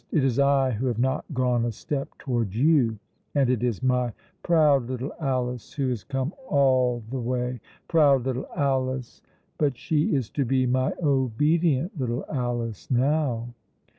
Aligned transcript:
It 0.11 0.23
is 0.23 0.39
I 0.39 0.71
who 0.71 0.87
have 0.87 0.97
not 0.97 1.25
gone 1.31 1.63
a 1.63 1.71
step 1.71 2.17
towards 2.17 2.57
you, 2.57 2.97
and 3.35 3.51
it 3.51 3.61
is 3.61 3.83
my 3.83 4.13
proud 4.41 4.87
little 4.89 5.13
Alice 5.19 5.73
who 5.73 5.89
has 5.89 6.03
come 6.03 6.33
all 6.49 7.03
the 7.11 7.19
way. 7.19 7.59
Proud 7.87 8.25
little 8.25 8.47
Alice! 8.55 9.21
but 9.59 9.77
she 9.77 10.15
is 10.15 10.31
to 10.31 10.43
be 10.43 10.65
my 10.65 10.91
obedient 11.03 11.99
little 11.99 12.25
Alice 12.33 12.89
now." 12.89 13.49